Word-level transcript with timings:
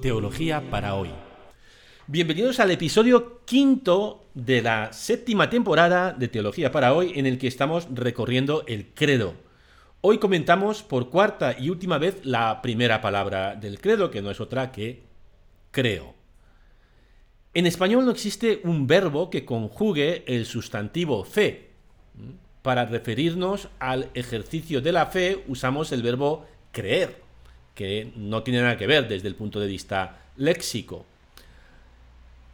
Teología 0.00 0.70
para 0.70 0.94
hoy. 0.94 1.10
Bienvenidos 2.06 2.58
al 2.58 2.70
episodio 2.70 3.40
quinto 3.44 4.24
de 4.34 4.62
la 4.62 4.92
séptima 4.92 5.50
temporada 5.50 6.12
de 6.12 6.28
Teología 6.28 6.72
para 6.72 6.94
hoy 6.94 7.12
en 7.16 7.26
el 7.26 7.38
que 7.38 7.46
estamos 7.46 7.86
recorriendo 7.92 8.64
el 8.66 8.86
credo. 8.94 9.34
Hoy 10.00 10.18
comentamos 10.18 10.82
por 10.82 11.10
cuarta 11.10 11.54
y 11.58 11.68
última 11.68 11.98
vez 11.98 12.24
la 12.24 12.62
primera 12.62 13.02
palabra 13.02 13.54
del 13.56 13.78
credo, 13.78 14.10
que 14.10 14.22
no 14.22 14.30
es 14.30 14.40
otra 14.40 14.72
que 14.72 15.02
creo. 15.70 16.14
En 17.52 17.66
español 17.66 18.06
no 18.06 18.10
existe 18.10 18.60
un 18.64 18.86
verbo 18.86 19.28
que 19.28 19.44
conjugue 19.44 20.24
el 20.26 20.46
sustantivo 20.46 21.24
fe. 21.24 21.72
Para 22.62 22.86
referirnos 22.86 23.68
al 23.78 24.08
ejercicio 24.14 24.80
de 24.80 24.92
la 24.92 25.06
fe 25.06 25.44
usamos 25.46 25.92
el 25.92 26.02
verbo 26.02 26.46
creer, 26.72 27.29
que 27.74 28.12
no 28.16 28.42
tiene 28.42 28.62
nada 28.62 28.76
que 28.76 28.86
ver 28.86 29.08
desde 29.08 29.28
el 29.28 29.34
punto 29.34 29.60
de 29.60 29.66
vista 29.66 30.24
léxico. 30.36 31.06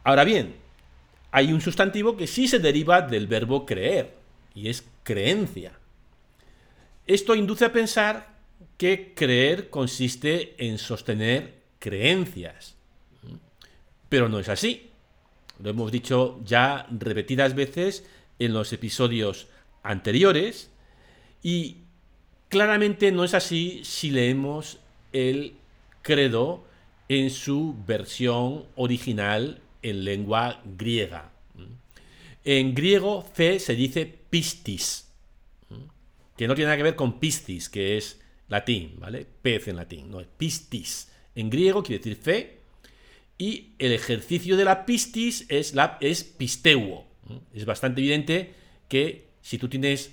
Ahora 0.03 0.23
bien, 0.23 0.55
hay 1.31 1.51
un 1.51 1.61
sustantivo 1.61 2.15
que 2.15 2.27
sí 2.27 2.47
se 2.47 2.59
deriva 2.59 3.01
del 3.01 3.27
verbo 3.27 3.65
creer, 3.65 4.13
y 4.55 4.69
es 4.69 4.83
creencia. 5.03 5.73
Esto 7.05 7.35
induce 7.35 7.65
a 7.65 7.71
pensar 7.71 8.37
que 8.77 9.13
creer 9.15 9.69
consiste 9.69 10.55
en 10.57 10.77
sostener 10.77 11.61
creencias. 11.79 12.75
Pero 14.09 14.29
no 14.29 14.39
es 14.39 14.49
así. 14.49 14.89
Lo 15.61 15.69
hemos 15.69 15.91
dicho 15.91 16.39
ya 16.43 16.87
repetidas 16.91 17.55
veces 17.55 18.05
en 18.39 18.53
los 18.53 18.71
episodios 18.73 19.47
anteriores 19.83 20.69
y 21.41 21.77
claramente 22.49 23.11
no 23.11 23.23
es 23.23 23.33
así 23.33 23.81
si 23.83 24.11
leemos 24.11 24.79
el 25.13 25.55
credo 26.01 26.65
en 27.09 27.29
su 27.29 27.75
versión 27.85 28.65
original 28.75 29.61
en 29.81 30.03
lengua 30.03 30.61
griega. 30.65 31.31
En 32.43 32.73
griego 32.73 33.21
fe 33.21 33.59
se 33.59 33.75
dice 33.75 34.05
pistis, 34.05 35.09
que 36.37 36.47
no 36.47 36.55
tiene 36.55 36.67
nada 36.67 36.77
que 36.77 36.83
ver 36.83 36.95
con 36.95 37.19
pistis, 37.19 37.67
que 37.67 37.97
es 37.97 38.21
latín, 38.47 38.95
¿vale? 38.99 39.25
Pez 39.41 39.67
en 39.67 39.75
latín, 39.75 40.09
no 40.09 40.21
es 40.21 40.27
pistis. 40.27 41.11
En 41.35 41.49
griego 41.49 41.83
quiere 41.83 41.99
decir 41.99 42.15
fe 42.15 42.59
y 43.37 43.73
el 43.79 43.91
ejercicio 43.91 44.55
de 44.55 44.65
la 44.65 44.85
pistis 44.85 45.45
es, 45.49 45.75
la, 45.75 45.97
es 46.01 46.23
pisteuo. 46.23 47.05
Es 47.53 47.65
bastante 47.65 48.01
evidente 48.01 48.53
que 48.87 49.27
si 49.41 49.57
tú 49.57 49.67
tienes 49.67 50.11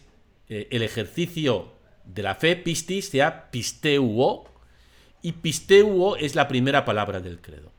eh, 0.49 0.69
el 0.71 0.83
ejercicio 0.83 1.73
de 2.05 2.23
la 2.23 2.35
fe, 2.35 2.57
pistis, 2.57 3.09
sea 3.09 3.51
pisteuo, 3.51 4.45
y 5.25 5.33
pisteuo 5.33 6.17
es 6.17 6.35
la 6.35 6.47
primera 6.49 6.85
palabra 6.85 7.19
del 7.19 7.41
credo, 7.41 7.73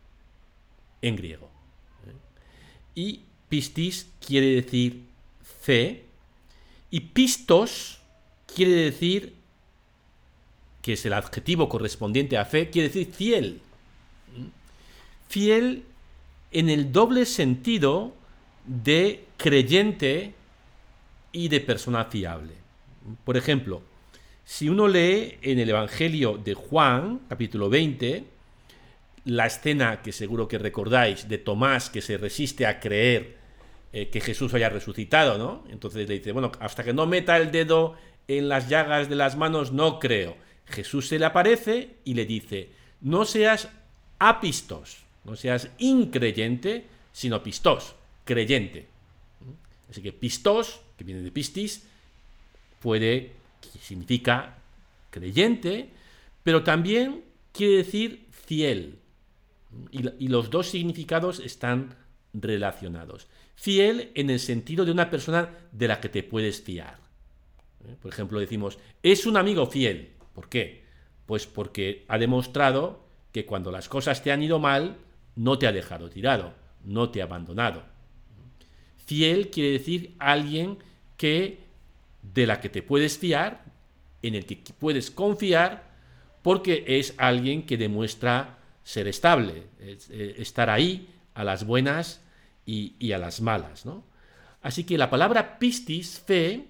en 1.03 1.15
griego. 1.15 1.47
Y 2.95 3.21
pistis 3.49 4.07
quiere 4.19 4.47
decir 4.47 5.03
fe, 5.43 6.05
y 6.89 7.01
pistos 7.01 7.99
quiere 8.51 8.71
decir, 8.71 9.35
que 10.81 10.93
es 10.93 11.05
el 11.05 11.13
adjetivo 11.13 11.69
correspondiente 11.69 12.35
a 12.39 12.45
fe, 12.45 12.71
quiere 12.71 12.87
decir 12.87 13.13
fiel. 13.13 13.61
Fiel 15.29 15.83
en 16.51 16.69
el 16.69 16.91
doble 16.91 17.27
sentido 17.27 18.15
de 18.65 19.23
creyente 19.37 20.33
y 21.31 21.49
de 21.49 21.59
persona 21.59 22.05
fiable. 22.05 22.55
Por 23.23 23.37
ejemplo, 23.37 23.83
si 24.45 24.69
uno 24.69 24.87
lee 24.87 25.37
en 25.41 25.59
el 25.59 25.69
Evangelio 25.69 26.37
de 26.37 26.53
Juan, 26.53 27.21
capítulo 27.27 27.69
20, 27.69 28.23
la 29.25 29.47
escena 29.47 30.03
que 30.03 30.11
seguro 30.11 30.47
que 30.47 30.59
recordáis 30.59 31.27
de 31.27 31.39
Tomás 31.39 31.89
que 31.89 32.01
se 32.01 32.17
resiste 32.17 32.67
a 32.67 32.79
creer 32.79 33.37
eh, 33.91 34.09
que 34.09 34.21
Jesús 34.21 34.53
haya 34.53 34.69
resucitado, 34.69 35.39
¿no? 35.39 35.63
Entonces 35.69 36.07
le 36.07 36.19
dice, 36.19 36.31
bueno, 36.31 36.51
hasta 36.59 36.83
que 36.83 36.93
no 36.93 37.07
meta 37.07 37.37
el 37.37 37.51
dedo 37.51 37.95
en 38.27 38.47
las 38.47 38.69
llagas 38.69 39.09
de 39.09 39.15
las 39.15 39.35
manos, 39.35 39.71
no 39.71 39.99
creo. 39.99 40.37
Jesús 40.67 41.07
se 41.07 41.17
le 41.17 41.25
aparece 41.25 41.95
y 42.05 42.13
le 42.13 42.25
dice, 42.25 42.69
no 43.01 43.25
seas 43.25 43.69
apistos, 44.19 44.97
no 45.23 45.35
seas 45.35 45.69
increyente, 45.79 46.85
sino 47.13 47.41
pistos, 47.41 47.95
creyente. 48.25 48.85
Así 49.89 50.01
que 50.01 50.11
pistos, 50.11 50.81
que 50.97 51.03
viene 51.03 51.21
de 51.21 51.31
pistis, 51.31 51.83
puede, 52.81 53.31
significa 53.81 54.57
creyente, 55.09 55.91
pero 56.43 56.63
también 56.63 57.23
quiere 57.51 57.77
decir 57.77 58.27
fiel. 58.31 58.99
Y, 59.91 60.27
los 60.27 60.49
dos 60.49 60.67
significados 60.69 61.39
están 61.39 61.95
relacionados. 62.33 63.27
Fiel 63.55 64.11
en 64.15 64.29
el 64.29 64.39
sentido 64.39 64.85
de 64.85 64.91
una 64.91 65.09
persona 65.09 65.49
de 65.71 65.87
la 65.87 65.99
que 65.99 66.09
te 66.09 66.23
puedes 66.23 66.61
fiar. 66.61 66.97
¿Eh? 67.85 67.95
Por 68.01 68.11
ejemplo, 68.11 68.39
decimos, 68.39 68.77
es 69.03 69.25
un 69.25 69.37
amigo 69.37 69.65
fiel. 69.67 70.13
¿Por 70.33 70.49
qué? 70.49 70.85
Pues 71.25 71.45
porque 71.47 72.05
ha 72.07 72.17
demostrado 72.17 73.05
que 73.31 73.45
cuando 73.45 73.71
las 73.71 73.89
cosas 73.89 74.23
te 74.23 74.31
han 74.31 74.43
ido 74.43 74.59
mal, 74.59 74.97
no 75.35 75.57
te 75.57 75.67
ha 75.67 75.71
dejado 75.71 76.09
tirado, 76.09 76.53
no 76.83 77.09
te 77.09 77.21
ha 77.21 77.25
abandonado. 77.25 77.83
Fiel 79.05 79.49
quiere 79.49 79.71
decir 79.71 80.15
alguien 80.19 80.77
que 81.17 81.64
de 82.33 82.47
la 82.47 82.59
que 82.59 82.69
te 82.69 82.81
puedes 82.81 83.17
fiar, 83.17 83.63
en 84.21 84.35
el 84.35 84.45
que 84.45 84.57
puedes 84.77 85.11
confiar, 85.11 85.95
porque 86.41 86.83
es 86.87 87.13
alguien 87.17 87.65
que 87.65 87.77
demuestra 87.77 88.59
ser 88.83 89.07
estable, 89.07 89.63
eh, 89.79 90.35
estar 90.37 90.69
ahí 90.69 91.09
a 91.33 91.43
las 91.43 91.65
buenas 91.65 92.21
y, 92.65 93.11
a 93.11 93.17
las 93.17 93.41
malas. 93.41 93.85
¿no? 93.85 94.03
Así 94.61 94.83
que 94.83 94.97
la 94.97 95.09
palabra 95.09 95.59
pistis, 95.59 96.19
fe, 96.19 96.65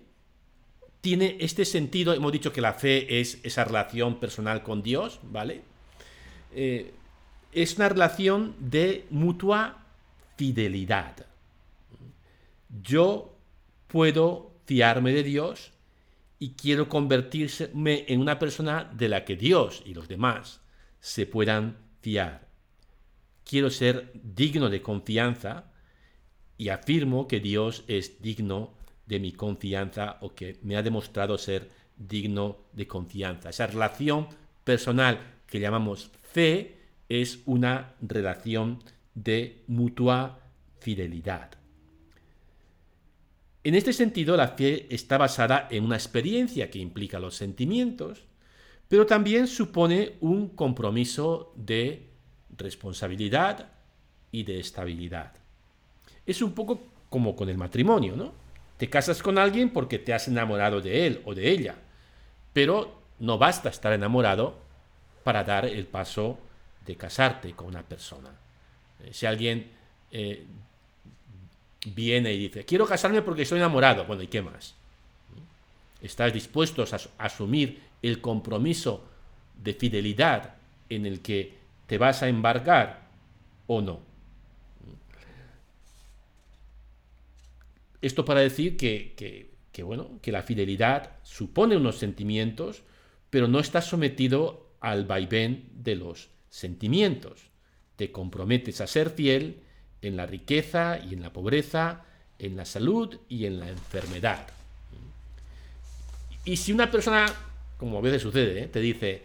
tiene 1.01 1.37
este 1.39 1.65
sentido, 1.65 2.13
hemos 2.13 2.31
dicho 2.31 2.51
que 2.51 2.61
la 2.61 2.73
fe 2.73 3.19
es 3.19 3.39
esa 3.43 3.63
relación 3.63 4.19
personal 4.19 4.63
con 4.63 4.81
Dios, 4.81 5.19
¿vale? 5.23 5.61
Eh, 6.53 6.93
es 7.51 7.75
una 7.75 7.89
relación 7.89 8.55
de 8.59 9.05
mutua 9.11 9.85
fidelidad. 10.35 11.25
Yo 12.81 13.35
puedo 13.87 14.54
fiarme 14.65 15.13
de 15.13 15.23
Dios 15.23 15.71
y 16.39 16.51
quiero 16.51 16.89
convertirme 16.89 18.05
en 18.07 18.19
una 18.19 18.39
persona 18.39 18.91
de 18.93 19.09
la 19.09 19.25
que 19.25 19.35
Dios 19.35 19.81
y 19.85 19.93
los 19.93 20.07
demás 20.07 20.61
se 20.99 21.25
puedan 21.25 21.77
fiar. 22.01 22.47
Quiero 23.43 23.69
ser 23.69 24.11
digno 24.13 24.69
de 24.69 24.81
confianza 24.81 25.71
y 26.57 26.69
afirmo 26.69 27.27
que 27.27 27.39
Dios 27.39 27.83
es 27.87 28.21
digno 28.21 28.73
de 29.05 29.19
mi 29.19 29.31
confianza 29.31 30.17
o 30.21 30.33
que 30.33 30.57
me 30.63 30.77
ha 30.77 30.83
demostrado 30.83 31.37
ser 31.37 31.69
digno 31.95 32.57
de 32.73 32.87
confianza. 32.87 33.49
Esa 33.49 33.67
relación 33.67 34.27
personal 34.63 35.19
que 35.47 35.59
llamamos 35.59 36.11
fe 36.23 36.77
es 37.07 37.39
una 37.45 37.93
relación 38.01 38.83
de 39.13 39.63
mutua 39.67 40.39
fidelidad. 40.79 41.51
En 43.65 43.73
este 43.73 43.93
sentido, 43.93 44.37
la 44.37 44.49
fe 44.49 44.85
está 44.93 45.17
basada 45.17 45.67
en 45.71 45.85
una 45.85 45.95
experiencia 45.95 46.69
que 46.69 46.77
implica 46.77 47.17
los 47.17 47.35
sentimientos, 47.35 48.23
pero 48.87 49.07
también 49.07 49.47
supone 49.47 50.17
un 50.21 50.49
compromiso 50.49 51.51
de 51.55 52.11
responsabilidad 52.55 53.71
y 54.31 54.43
de 54.43 54.59
estabilidad. 54.59 55.33
Es 56.27 56.43
un 56.43 56.51
poco 56.51 56.79
como 57.09 57.35
con 57.35 57.49
el 57.49 57.57
matrimonio, 57.57 58.15
¿no? 58.15 58.33
Te 58.77 58.87
casas 58.87 59.23
con 59.23 59.39
alguien 59.39 59.71
porque 59.71 59.97
te 59.97 60.13
has 60.13 60.27
enamorado 60.27 60.79
de 60.79 61.07
él 61.07 61.23
o 61.25 61.33
de 61.33 61.49
ella, 61.49 61.75
pero 62.53 63.01
no 63.17 63.39
basta 63.39 63.69
estar 63.69 63.93
enamorado 63.93 64.59
para 65.23 65.43
dar 65.43 65.65
el 65.65 65.87
paso 65.87 66.37
de 66.85 66.95
casarte 66.97 67.53
con 67.53 67.65
una 67.65 67.81
persona. 67.81 68.29
Eh, 68.99 69.09
si 69.11 69.25
alguien 69.25 69.71
eh, 70.11 70.45
viene 71.85 72.33
y 72.33 72.39
dice, 72.39 72.65
quiero 72.65 72.85
casarme 72.85 73.21
porque 73.21 73.43
estoy 73.43 73.59
enamorado. 73.59 74.05
Bueno, 74.05 74.23
¿y 74.23 74.27
qué 74.27 74.41
más? 74.41 74.75
¿Estás 76.01 76.33
dispuesto 76.33 76.83
a 76.83 77.25
asumir 77.25 77.81
el 78.01 78.21
compromiso 78.21 79.03
de 79.61 79.73
fidelidad 79.73 80.55
en 80.89 81.05
el 81.05 81.21
que 81.21 81.53
te 81.87 81.97
vas 81.97 82.21
a 82.23 82.27
embarcar 82.27 83.07
o 83.67 83.81
no? 83.81 83.99
Esto 88.01 88.23
para 88.23 88.41
decir 88.41 88.77
que, 88.77 89.15
que, 89.71 89.83
bueno, 89.83 90.19
que 90.21 90.31
la 90.31 90.43
fidelidad 90.43 91.13
supone 91.23 91.75
unos 91.75 91.97
sentimientos, 91.97 92.83
pero 93.31 93.47
no 93.47 93.59
está 93.59 93.81
sometido 93.81 94.69
al 94.79 95.05
vaivén 95.05 95.69
de 95.73 95.95
los 95.95 96.29
sentimientos. 96.49 97.49
Te 97.95 98.11
comprometes 98.11 98.79
a 98.79 98.85
ser 98.85 99.09
fiel 99.09 99.63
en 100.01 100.17
la 100.17 100.25
riqueza 100.25 100.99
y 100.99 101.13
en 101.13 101.21
la 101.21 101.33
pobreza, 101.33 102.03
en 102.39 102.57
la 102.57 102.65
salud 102.65 103.17
y 103.29 103.45
en 103.45 103.59
la 103.59 103.69
enfermedad. 103.69 104.47
Y 106.43 106.57
si 106.57 106.71
una 106.71 106.91
persona, 106.91 107.25
como 107.77 107.97
a 107.97 108.01
veces 108.01 108.21
sucede, 108.21 108.63
¿eh? 108.63 108.67
te 108.67 108.79
dice, 108.79 109.23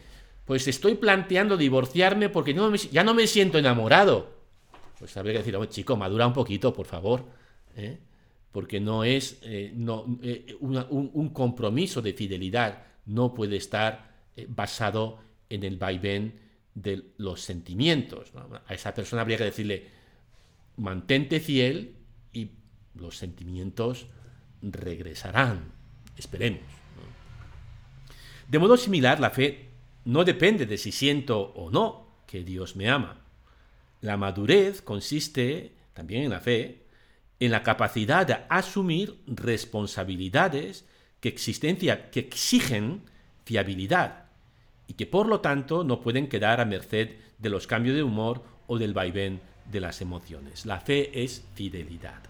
pues 0.50 0.66
estoy 0.66 0.96
planteando 0.96 1.56
divorciarme 1.56 2.28
porque 2.28 2.54
ya 2.90 3.04
no 3.04 3.14
me 3.14 3.26
siento 3.26 3.58
enamorado. 3.58 4.40
Pues 4.98 5.16
habría 5.16 5.34
que 5.34 5.38
decir, 5.50 5.68
chico, 5.68 5.96
madura 5.96 6.26
un 6.26 6.32
poquito, 6.32 6.74
por 6.74 6.86
favor. 6.86 7.24
¿eh? 7.76 7.98
Porque 8.52 8.80
no 8.80 9.04
es 9.04 9.38
eh, 9.42 9.72
eh, 10.22 10.56
un, 10.60 11.28
compromiso 11.28 12.02
de 12.02 12.12
fidelidad, 12.12 12.82
no 13.06 13.32
puede 13.32 13.56
estar 13.56 14.10
basado 14.48 15.20
en 15.48 15.62
el 15.62 15.76
vaivén 15.76 16.34
de 16.74 17.04
los 17.18 17.40
sentimientos. 17.42 18.32
A 18.66 18.74
esa 18.74 18.92
persona 18.92 19.22
habría 19.22 19.38
que 19.38 19.44
decirle, 19.44 19.86
mantente 20.80 21.40
fiel 21.40 21.96
y 22.32 22.52
los 22.94 23.16
sentimientos 23.16 24.06
regresarán. 24.62 25.72
Esperemos. 26.16 26.62
De 28.48 28.58
modo 28.58 28.76
similar, 28.76 29.20
la 29.20 29.30
fe 29.30 29.68
no 30.04 30.24
depende 30.24 30.66
de 30.66 30.78
si 30.78 30.90
siento 30.90 31.40
o 31.40 31.70
no 31.70 32.22
que 32.26 32.42
Dios 32.42 32.76
me 32.76 32.88
ama. 32.88 33.20
La 34.00 34.16
madurez 34.16 34.82
consiste, 34.82 35.74
también 35.92 36.22
en 36.24 36.30
la 36.30 36.40
fe, 36.40 36.86
en 37.38 37.50
la 37.50 37.62
capacidad 37.62 38.26
de 38.26 38.38
asumir 38.48 39.20
responsabilidades 39.26 40.86
que, 41.20 41.28
existencia, 41.28 42.10
que 42.10 42.20
exigen 42.20 43.02
fiabilidad 43.44 44.24
y 44.86 44.94
que 44.94 45.06
por 45.06 45.26
lo 45.26 45.40
tanto 45.40 45.84
no 45.84 46.00
pueden 46.00 46.28
quedar 46.28 46.60
a 46.60 46.64
merced 46.64 47.16
de 47.38 47.50
los 47.50 47.66
cambios 47.66 47.96
de 47.96 48.02
humor 48.02 48.42
o 48.66 48.78
del 48.78 48.94
vaivén 48.94 49.40
de 49.70 49.80
las 49.80 50.00
emociones. 50.00 50.66
La 50.66 50.80
fe 50.80 51.22
es 51.22 51.42
fidelidad. 51.54 52.20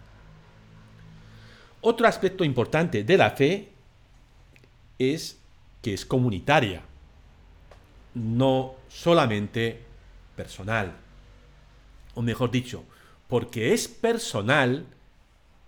Otro 1.80 2.06
aspecto 2.06 2.44
importante 2.44 3.04
de 3.04 3.16
la 3.16 3.30
fe 3.30 3.68
es 4.98 5.38
que 5.80 5.94
es 5.94 6.04
comunitaria 6.04 6.82
no 8.14 8.74
solamente 8.88 9.80
personal. 10.36 10.96
O 12.14 12.22
mejor 12.22 12.50
dicho, 12.50 12.84
porque 13.28 13.72
es 13.72 13.88
personal, 13.88 14.84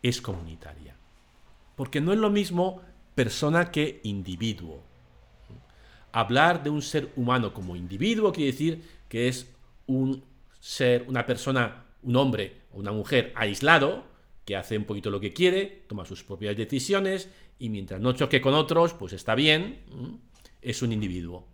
es 0.03 0.21
comunitaria. 0.21 0.95
Porque 1.77 2.01
no 2.01 2.13
es 2.13 2.19
lo 2.19 2.31
mismo 2.31 2.83
persona 3.15 3.71
que 3.71 4.01
individuo. 4.03 4.81
Hablar 6.13 6.63
de 6.63 6.71
un 6.71 6.83
ser 6.83 7.11
humano 7.17 7.55
como 7.55 7.77
individuo 7.77 8.33
quiere 8.33 8.53
decir 8.53 8.85
que 9.09 9.29
es 9.29 9.47
un 9.87 10.23
ser, 10.63 11.05
una 11.09 11.27
persona, 11.27 11.87
un 12.03 12.15
hombre 12.15 12.63
o 12.71 12.79
una 12.79 12.93
mujer 12.93 13.33
aislado, 13.35 14.05
que 14.45 14.55
hace 14.55 14.79
un 14.79 14.85
poquito 14.85 15.11
lo 15.11 15.19
que 15.19 15.33
quiere, 15.33 15.83
toma 15.89 16.05
sus 16.05 16.23
propias 16.23 16.57
decisiones 16.57 17.29
y 17.59 17.69
mientras 17.69 18.01
no 18.01 18.13
choque 18.13 18.41
con 18.41 18.55
otros, 18.55 18.95
pues 18.95 19.13
está 19.13 19.35
bien, 19.35 19.81
es 20.61 20.81
un 20.83 20.93
individuo. 20.93 21.49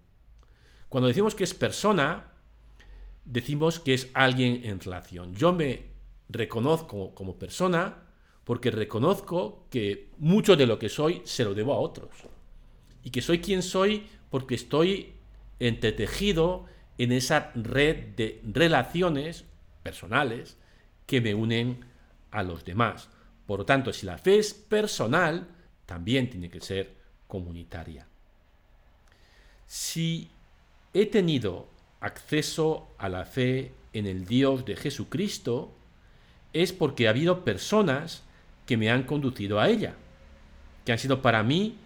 Cuando 0.90 1.08
decimos 1.08 1.34
que 1.34 1.44
es 1.44 1.54
persona, 1.54 2.32
decimos 3.24 3.80
que 3.80 3.94
es 3.94 4.10
alguien 4.12 4.60
en 4.64 4.78
relación. 4.78 5.34
Yo 5.34 5.54
me 5.54 5.86
reconozco 6.28 7.14
como 7.14 7.38
persona 7.38 8.04
porque 8.44 8.70
reconozco 8.70 9.66
que 9.70 10.10
mucho 10.18 10.54
de 10.54 10.66
lo 10.66 10.78
que 10.78 10.90
soy 10.90 11.22
se 11.24 11.44
lo 11.44 11.54
debo 11.54 11.72
a 11.72 11.78
otros. 11.78 12.10
Y 13.02 13.10
que 13.10 13.22
soy 13.22 13.38
quien 13.38 13.62
soy 13.62 14.06
porque 14.28 14.54
estoy 14.54 15.14
entretejido 15.60 16.66
en 16.98 17.12
esa 17.12 17.52
red 17.54 18.14
de 18.16 18.42
relaciones 18.44 19.44
personales 19.82 20.56
que 21.06 21.20
me 21.20 21.34
unen 21.34 21.84
a 22.30 22.42
los 22.42 22.64
demás. 22.64 23.08
Por 23.46 23.60
lo 23.60 23.64
tanto, 23.64 23.92
si 23.92 24.04
la 24.04 24.18
fe 24.18 24.38
es 24.38 24.52
personal, 24.52 25.48
también 25.86 26.28
tiene 26.28 26.50
que 26.50 26.60
ser 26.60 26.92
comunitaria. 27.26 28.06
Si 29.66 30.28
he 30.92 31.06
tenido 31.06 31.68
acceso 32.00 32.88
a 32.98 33.08
la 33.08 33.24
fe 33.24 33.72
en 33.92 34.06
el 34.06 34.26
Dios 34.26 34.64
de 34.64 34.76
Jesucristo 34.76 35.74
es 36.52 36.72
porque 36.72 37.06
ha 37.06 37.10
habido 37.10 37.44
personas 37.44 38.22
que 38.66 38.76
me 38.76 38.90
han 38.90 39.04
conducido 39.04 39.60
a 39.60 39.68
ella, 39.68 39.94
que 40.84 40.92
han 40.92 40.98
sido 40.98 41.22
para 41.22 41.42
mí 41.42 41.76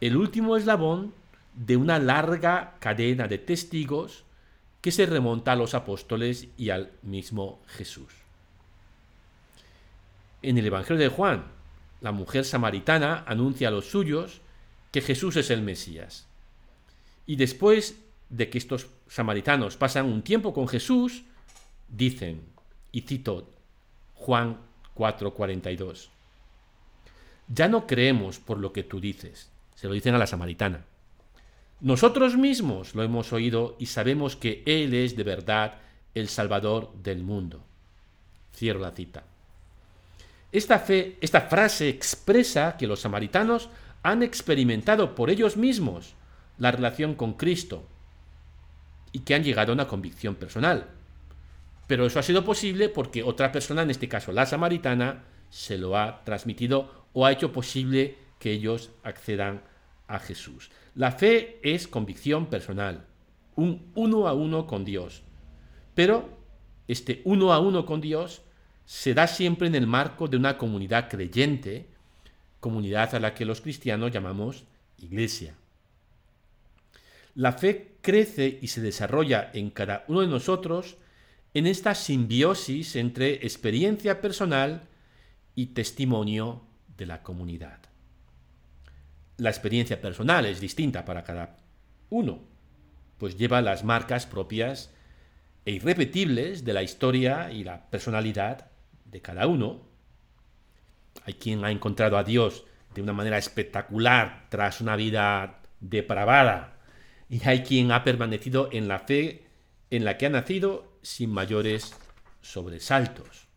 el 0.00 0.16
último 0.16 0.56
eslabón 0.56 1.14
de 1.54 1.76
una 1.76 1.98
larga 1.98 2.76
cadena 2.80 3.28
de 3.28 3.38
testigos 3.38 4.24
que 4.80 4.92
se 4.92 5.06
remonta 5.06 5.52
a 5.52 5.56
los 5.56 5.74
apóstoles 5.74 6.48
y 6.56 6.70
al 6.70 6.92
mismo 7.02 7.60
Jesús. 7.66 8.12
En 10.42 10.56
el 10.56 10.66
Evangelio 10.66 11.02
de 11.02 11.08
Juan, 11.08 11.44
la 12.00 12.12
mujer 12.12 12.44
samaritana 12.44 13.24
anuncia 13.26 13.68
a 13.68 13.70
los 13.70 13.90
suyos 13.90 14.40
que 14.90 15.02
Jesús 15.02 15.36
es 15.36 15.50
el 15.50 15.62
Mesías. 15.62 16.26
Y 17.26 17.36
después 17.36 17.98
de 18.30 18.48
que 18.48 18.58
estos 18.58 18.88
samaritanos 19.08 19.76
pasan 19.76 20.06
un 20.06 20.22
tiempo 20.22 20.54
con 20.54 20.66
Jesús, 20.66 21.24
dicen, 21.88 22.42
y 22.90 23.02
cito 23.02 23.50
Juan 24.14 24.58
4:42, 24.94 26.08
ya 27.48 27.68
no 27.68 27.86
creemos 27.86 28.38
por 28.38 28.58
lo 28.58 28.72
que 28.72 28.82
tú 28.82 29.00
dices, 29.00 29.50
se 29.74 29.88
lo 29.88 29.94
dicen 29.94 30.14
a 30.14 30.18
la 30.18 30.26
samaritana. 30.26 30.84
Nosotros 31.80 32.36
mismos 32.36 32.94
lo 32.94 33.02
hemos 33.02 33.32
oído 33.32 33.76
y 33.78 33.86
sabemos 33.86 34.36
que 34.36 34.62
Él 34.66 34.92
es 34.92 35.16
de 35.16 35.24
verdad 35.24 35.74
el 36.14 36.28
Salvador 36.28 36.92
del 37.02 37.22
mundo. 37.22 37.62
Cierro 38.54 38.80
la 38.80 38.90
cita. 38.90 39.24
Esta, 40.52 40.78
fe, 40.80 41.16
esta 41.20 41.42
frase 41.42 41.88
expresa 41.88 42.76
que 42.76 42.86
los 42.86 43.00
samaritanos 43.00 43.70
han 44.02 44.22
experimentado 44.22 45.14
por 45.14 45.30
ellos 45.30 45.56
mismos 45.56 46.14
la 46.58 46.70
relación 46.70 47.14
con 47.14 47.34
Cristo 47.34 47.84
y 49.12 49.20
que 49.20 49.34
han 49.34 49.44
llegado 49.44 49.72
a 49.72 49.74
una 49.74 49.88
convicción 49.88 50.34
personal. 50.34 50.86
Pero 51.86 52.04
eso 52.04 52.18
ha 52.18 52.22
sido 52.22 52.44
posible 52.44 52.88
porque 52.88 53.22
otra 53.22 53.52
persona, 53.52 53.82
en 53.82 53.90
este 53.90 54.08
caso 54.08 54.32
la 54.32 54.46
samaritana, 54.46 55.24
se 55.48 55.78
lo 55.78 55.96
ha 55.96 56.24
transmitido 56.24 57.06
o 57.12 57.24
ha 57.24 57.32
hecho 57.32 57.52
posible 57.52 58.16
que 58.38 58.52
ellos 58.52 58.90
accedan 59.02 59.62
a 60.10 60.18
Jesús. 60.18 60.70
La 60.94 61.12
fe 61.12 61.60
es 61.62 61.86
convicción 61.86 62.46
personal, 62.46 63.06
un 63.54 63.90
uno 63.94 64.26
a 64.26 64.34
uno 64.34 64.66
con 64.66 64.84
Dios. 64.84 65.22
Pero 65.94 66.28
este 66.88 67.22
uno 67.24 67.52
a 67.52 67.60
uno 67.60 67.86
con 67.86 68.00
Dios 68.00 68.42
se 68.84 69.14
da 69.14 69.28
siempre 69.28 69.68
en 69.68 69.76
el 69.76 69.86
marco 69.86 70.26
de 70.26 70.36
una 70.36 70.58
comunidad 70.58 71.08
creyente, 71.08 71.86
comunidad 72.58 73.14
a 73.14 73.20
la 73.20 73.34
que 73.34 73.44
los 73.44 73.60
cristianos 73.60 74.10
llamamos 74.10 74.64
iglesia. 74.98 75.54
La 77.36 77.52
fe 77.52 77.94
crece 78.02 78.58
y 78.60 78.68
se 78.68 78.80
desarrolla 78.80 79.50
en 79.54 79.70
cada 79.70 80.04
uno 80.08 80.20
de 80.20 80.26
nosotros 80.26 80.96
en 81.54 81.66
esta 81.66 81.94
simbiosis 81.94 82.96
entre 82.96 83.34
experiencia 83.46 84.20
personal 84.20 84.88
y 85.54 85.66
testimonio 85.66 86.62
de 86.96 87.06
la 87.06 87.22
comunidad. 87.22 87.89
La 89.40 89.48
experiencia 89.48 90.02
personal 90.02 90.44
es 90.44 90.60
distinta 90.60 91.06
para 91.06 91.24
cada 91.24 91.56
uno, 92.10 92.40
pues 93.16 93.38
lleva 93.38 93.62
las 93.62 93.84
marcas 93.84 94.26
propias 94.26 94.90
e 95.64 95.70
irrepetibles 95.70 96.62
de 96.62 96.74
la 96.74 96.82
historia 96.82 97.50
y 97.50 97.64
la 97.64 97.88
personalidad 97.88 98.70
de 99.06 99.22
cada 99.22 99.46
uno. 99.46 99.80
Hay 101.24 101.32
quien 101.32 101.64
ha 101.64 101.70
encontrado 101.70 102.18
a 102.18 102.24
Dios 102.24 102.66
de 102.94 103.00
una 103.00 103.14
manera 103.14 103.38
espectacular 103.38 104.44
tras 104.50 104.82
una 104.82 104.94
vida 104.94 105.62
depravada 105.80 106.76
y 107.30 107.40
hay 107.48 107.62
quien 107.62 107.92
ha 107.92 108.04
permanecido 108.04 108.68
en 108.70 108.88
la 108.88 108.98
fe 108.98 109.46
en 109.88 110.04
la 110.04 110.18
que 110.18 110.26
ha 110.26 110.30
nacido 110.30 110.98
sin 111.00 111.30
mayores 111.30 111.94
sobresaltos. 112.42 113.48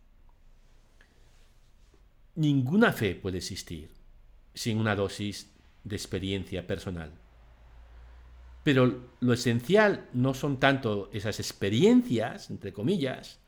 Ninguna 2.36 2.90
fe 2.94 3.14
puede 3.14 3.36
existir 3.36 3.90
sin 4.54 4.78
una 4.78 4.96
dosis 4.96 5.53
de 5.84 5.96
experiencia 5.96 6.66
personal. 6.66 7.12
Pero 8.64 9.10
lo 9.20 9.32
esencial 9.34 10.08
no 10.14 10.32
son 10.34 10.58
tanto 10.58 11.10
esas 11.12 11.38
experiencias, 11.38 12.50
entre 12.50 12.72
comillas, 12.72 13.38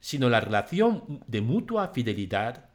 sino 0.00 0.28
la 0.28 0.40
relación 0.40 1.22
de 1.28 1.40
mutua 1.40 1.88
fidelidad 1.88 2.70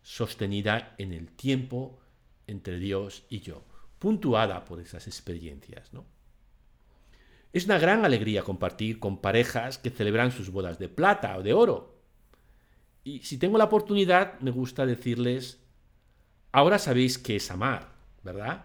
sostenida 0.00 0.94
en 0.96 1.12
el 1.12 1.32
tiempo 1.32 1.98
entre 2.46 2.78
Dios 2.78 3.24
y 3.28 3.40
yo, 3.40 3.64
puntuada 3.98 4.64
por 4.64 4.80
esas 4.80 5.08
experiencias. 5.08 5.92
¿no? 5.92 6.06
Es 7.52 7.64
una 7.64 7.78
gran 7.78 8.04
alegría 8.04 8.44
compartir 8.44 9.00
con 9.00 9.20
parejas 9.20 9.78
que 9.78 9.90
celebran 9.90 10.30
sus 10.30 10.50
bodas 10.50 10.78
de 10.78 10.88
plata 10.88 11.36
o 11.36 11.42
de 11.42 11.52
oro. 11.52 11.98
Y 13.02 13.20
si 13.20 13.38
tengo 13.38 13.58
la 13.58 13.64
oportunidad, 13.64 14.38
me 14.40 14.52
gusta 14.52 14.86
decirles, 14.86 15.60
ahora 16.52 16.78
sabéis 16.78 17.18
qué 17.18 17.36
es 17.36 17.50
amar, 17.50 17.97
¿verdad? 18.22 18.64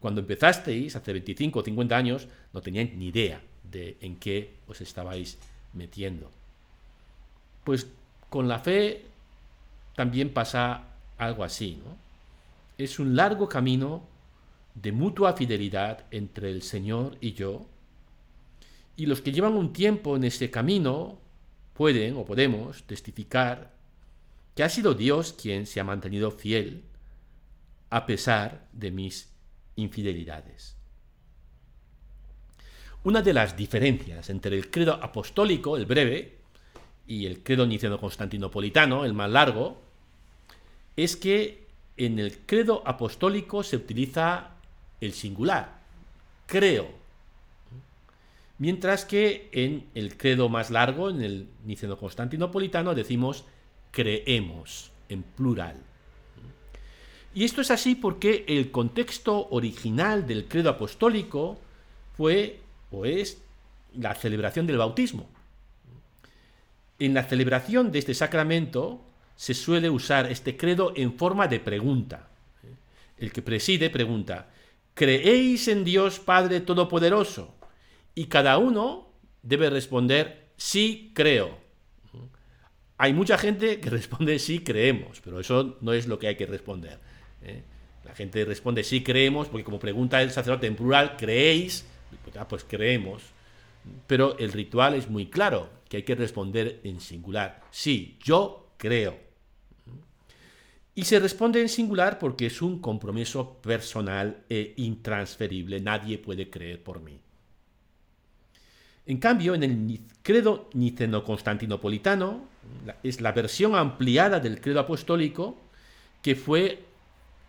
Cuando 0.00 0.20
empezasteis, 0.20 0.94
hace 0.96 1.12
25 1.12 1.58
o 1.58 1.62
50 1.62 1.96
años, 1.96 2.28
no 2.52 2.60
teníais 2.60 2.94
ni 2.94 3.08
idea 3.08 3.40
de 3.64 3.96
en 4.00 4.16
qué 4.16 4.54
os 4.66 4.80
estabais 4.80 5.38
metiendo. 5.74 6.30
Pues 7.64 7.86
con 8.30 8.48
la 8.48 8.60
fe 8.60 9.04
también 9.96 10.32
pasa 10.32 10.84
algo 11.18 11.44
así, 11.44 11.80
¿no? 11.84 11.96
Es 12.78 12.98
un 12.98 13.16
largo 13.16 13.48
camino 13.48 14.04
de 14.74 14.92
mutua 14.92 15.32
fidelidad 15.32 16.04
entre 16.12 16.50
el 16.50 16.62
Señor 16.62 17.16
y 17.20 17.32
yo, 17.32 17.66
Y 18.96 19.06
los 19.06 19.20
que 19.20 19.30
llevan 19.30 19.54
un 19.54 19.72
tiempo 19.72 20.16
en 20.16 20.24
ese 20.24 20.50
camino 20.50 21.18
pueden 21.74 22.16
o 22.16 22.24
podemos 22.24 22.82
testificar 22.82 23.70
que 24.56 24.64
ha 24.64 24.68
sido 24.68 24.94
Dios 24.94 25.32
quien 25.40 25.66
se 25.66 25.78
ha 25.78 25.84
mantenido 25.84 26.32
fiel 26.32 26.82
a 27.90 28.06
pesar 28.06 28.68
de 28.72 28.90
mis 28.90 29.32
infidelidades. 29.76 30.76
Una 33.04 33.22
de 33.22 33.32
las 33.32 33.56
diferencias 33.56 34.28
entre 34.28 34.56
el 34.56 34.70
credo 34.70 34.94
apostólico, 34.94 35.76
el 35.76 35.86
breve, 35.86 36.38
y 37.06 37.24
el 37.24 37.42
credo 37.42 37.66
niceno-constantinopolitano, 37.66 39.04
el 39.04 39.14
más 39.14 39.30
largo, 39.30 39.80
es 40.94 41.16
que 41.16 41.66
en 41.96 42.18
el 42.18 42.38
credo 42.40 42.82
apostólico 42.86 43.62
se 43.62 43.76
utiliza 43.76 44.50
el 45.00 45.14
singular, 45.14 45.78
creo, 46.46 46.88
mientras 48.58 49.04
que 49.04 49.48
en 49.52 49.86
el 49.94 50.16
credo 50.16 50.48
más 50.48 50.70
largo, 50.70 51.08
en 51.08 51.22
el 51.22 51.48
niceno-constantinopolitano, 51.64 52.94
decimos 52.94 53.44
creemos, 53.90 54.92
en 55.08 55.22
plural. 55.22 55.76
Y 57.34 57.44
esto 57.44 57.60
es 57.60 57.70
así 57.70 57.94
porque 57.94 58.44
el 58.48 58.70
contexto 58.70 59.48
original 59.50 60.26
del 60.26 60.46
credo 60.46 60.70
apostólico 60.70 61.58
fue 62.16 62.60
o 62.90 63.04
es 63.04 63.38
la 63.94 64.14
celebración 64.14 64.66
del 64.66 64.78
bautismo. 64.78 65.28
En 66.98 67.14
la 67.14 67.24
celebración 67.24 67.92
de 67.92 68.00
este 68.00 68.14
sacramento 68.14 69.00
se 69.36 69.54
suele 69.54 69.88
usar 69.88 70.30
este 70.30 70.56
credo 70.56 70.92
en 70.96 71.14
forma 71.16 71.46
de 71.46 71.60
pregunta. 71.60 72.28
El 73.16 73.32
que 73.32 73.42
preside 73.42 73.90
pregunta, 73.90 74.48
¿creéis 74.94 75.68
en 75.68 75.84
Dios 75.84 76.18
Padre 76.18 76.60
Todopoderoso? 76.60 77.54
Y 78.14 78.26
cada 78.26 78.58
uno 78.58 79.08
debe 79.42 79.70
responder, 79.70 80.48
sí 80.56 81.12
creo. 81.14 81.56
Hay 82.96 83.12
mucha 83.12 83.38
gente 83.38 83.78
que 83.78 83.90
responde 83.98 84.38
sí 84.40 84.60
creemos, 84.60 85.20
pero 85.20 85.38
eso 85.38 85.78
no 85.80 85.92
es 85.92 86.08
lo 86.08 86.18
que 86.18 86.26
hay 86.26 86.36
que 86.36 86.46
responder. 86.46 86.98
¿Eh? 87.48 87.62
La 88.04 88.14
gente 88.14 88.44
responde 88.44 88.84
sí 88.84 89.02
creemos, 89.02 89.48
porque 89.48 89.64
como 89.64 89.78
pregunta 89.78 90.22
el 90.22 90.30
sacerdote 90.30 90.66
en 90.66 90.76
plural, 90.76 91.16
¿creéis? 91.16 91.84
Pues, 92.24 92.46
pues 92.48 92.64
creemos. 92.64 93.22
Pero 94.06 94.38
el 94.38 94.52
ritual 94.52 94.94
es 94.94 95.10
muy 95.10 95.26
claro, 95.26 95.68
que 95.88 95.98
hay 95.98 96.02
que 96.02 96.14
responder 96.14 96.80
en 96.84 97.00
singular. 97.00 97.62
Sí, 97.70 98.18
yo 98.22 98.72
creo. 98.76 99.18
Y 100.94 101.04
se 101.04 101.20
responde 101.20 101.60
en 101.60 101.68
singular 101.68 102.18
porque 102.18 102.46
es 102.46 102.60
un 102.60 102.80
compromiso 102.80 103.60
personal 103.60 104.42
e 104.48 104.74
intransferible. 104.76 105.80
Nadie 105.80 106.18
puede 106.18 106.50
creer 106.50 106.82
por 106.82 107.00
mí. 107.00 107.20
En 109.06 109.18
cambio, 109.18 109.54
en 109.54 109.62
el 109.62 110.00
credo 110.22 110.68
niceno-constantinopolitano, 110.74 112.44
es 113.02 113.20
la 113.20 113.32
versión 113.32 113.74
ampliada 113.74 114.40
del 114.40 114.60
credo 114.60 114.80
apostólico 114.80 115.56
que 116.20 116.34
fue 116.34 116.87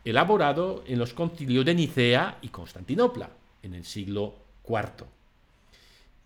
elaborado 0.06 0.84
en 0.88 1.00
los 1.00 1.14
concilios 1.14 1.66
de 1.66 1.76
Nicea 1.76 2.38
y 2.42 2.50
Constantinopla 2.50 3.30
en 3.64 3.74
el 3.74 3.86
siglo 3.86 4.36
IV. 4.68 5.06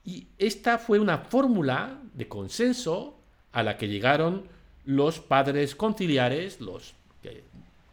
Y 0.05 0.27
esta 0.37 0.77
fue 0.77 0.99
una 0.99 1.17
fórmula 1.17 1.99
de 2.13 2.27
consenso 2.27 3.17
a 3.51 3.63
la 3.63 3.77
que 3.77 3.87
llegaron 3.87 4.43
los 4.85 5.19
padres 5.19 5.75
conciliares, 5.75 6.59
los 6.59 6.93
que 7.21 7.43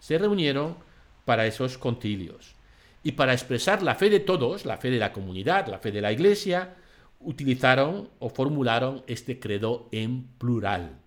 se 0.01 0.19
reunieron 0.19 0.77
para 1.25 1.47
esos 1.47 1.79
concilios. 1.79 2.55
Y 3.03 3.13
para 3.13 3.33
expresar 3.33 3.83
la 3.83 3.95
fe 3.95 4.11
de 4.11 4.21
todos, 4.21 4.67
la 4.67 4.77
fe 4.77 4.91
de 4.91 4.99
la 4.99 5.13
comunidad, 5.13 5.69
la 5.69 5.79
fe 5.79 5.93
de 5.93 6.01
la 6.01 6.13
iglesia, 6.13 6.75
utilizaron 7.21 8.09
o 8.19 8.29
formularon 8.29 9.03
este 9.07 9.39
credo 9.39 9.89
en 9.93 10.25
plural. 10.39 11.00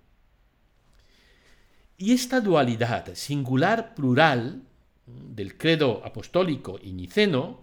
Y 2.04 2.12
esta 2.12 2.42
dualidad 2.42 3.16
singular-plural 3.16 4.62
del 5.06 5.58
credo 5.58 6.02
apostólico 6.04 6.78
y 6.84 6.92
niceno 6.92 7.62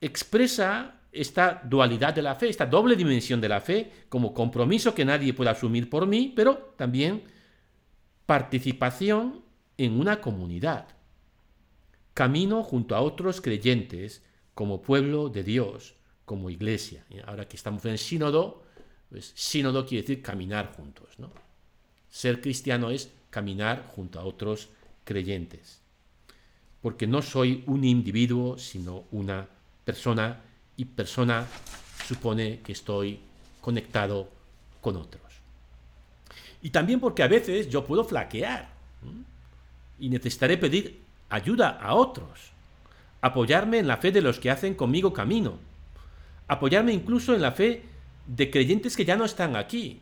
expresa 0.00 1.02
esta 1.12 1.60
dualidad 1.62 2.14
de 2.14 2.22
la 2.22 2.34
fe, 2.34 2.48
esta 2.48 2.64
doble 2.64 2.96
dimensión 2.96 3.42
de 3.42 3.48
la 3.50 3.60
fe, 3.60 3.92
como 4.08 4.32
compromiso 4.32 4.94
que 4.94 5.04
nadie 5.04 5.34
puede 5.34 5.50
asumir 5.50 5.90
por 5.90 6.06
mí, 6.06 6.32
pero 6.34 6.72
también 6.78 7.24
participación 8.24 9.42
en 9.76 10.00
una 10.00 10.18
comunidad. 10.22 10.88
Camino 12.14 12.62
junto 12.62 12.96
a 12.96 13.02
otros 13.02 13.42
creyentes 13.42 14.22
como 14.54 14.80
pueblo 14.80 15.28
de 15.28 15.42
Dios, 15.42 15.94
como 16.24 16.48
iglesia. 16.48 17.04
Ahora 17.26 17.46
que 17.46 17.58
estamos 17.58 17.84
en 17.84 17.98
sínodo, 17.98 18.62
pues 19.10 19.34
sínodo 19.34 19.84
quiere 19.84 20.00
decir 20.00 20.22
caminar 20.22 20.72
juntos. 20.74 21.18
¿no? 21.18 21.30
Ser 22.08 22.40
cristiano 22.40 22.90
es 22.90 23.12
caminar 23.34 23.90
junto 23.96 24.20
a 24.20 24.24
otros 24.24 24.68
creyentes. 25.02 25.80
Porque 26.80 27.08
no 27.08 27.20
soy 27.20 27.64
un 27.66 27.82
individuo, 27.82 28.56
sino 28.58 29.02
una 29.10 29.48
persona 29.84 30.40
y 30.76 30.84
persona 30.84 31.44
supone 32.06 32.60
que 32.60 32.70
estoy 32.70 33.18
conectado 33.60 34.28
con 34.80 34.96
otros. 34.96 35.22
Y 36.62 36.70
también 36.70 37.00
porque 37.00 37.24
a 37.24 37.28
veces 37.28 37.68
yo 37.68 37.84
puedo 37.84 38.04
flaquear 38.04 38.68
y 39.98 40.08
necesitaré 40.08 40.56
pedir 40.56 41.02
ayuda 41.28 41.70
a 41.70 41.94
otros, 41.94 42.52
apoyarme 43.20 43.78
en 43.78 43.88
la 43.88 43.96
fe 43.96 44.12
de 44.12 44.22
los 44.22 44.38
que 44.38 44.50
hacen 44.50 44.74
conmigo 44.74 45.12
camino, 45.12 45.58
apoyarme 46.46 46.92
incluso 46.92 47.34
en 47.34 47.42
la 47.42 47.50
fe 47.50 47.82
de 48.28 48.48
creyentes 48.48 48.96
que 48.96 49.04
ya 49.04 49.16
no 49.16 49.24
están 49.24 49.56
aquí, 49.56 50.00